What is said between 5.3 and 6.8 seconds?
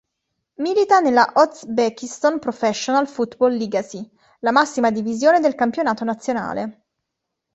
del campionato nazionale.